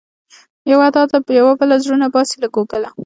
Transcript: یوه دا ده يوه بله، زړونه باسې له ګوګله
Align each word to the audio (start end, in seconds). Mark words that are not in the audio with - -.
یوه 0.71 0.87
دا 0.95 1.03
ده 1.11 1.17
يوه 1.39 1.53
بله، 1.59 1.75
زړونه 1.83 2.07
باسې 2.15 2.35
له 2.43 2.47
ګوګله 2.55 2.89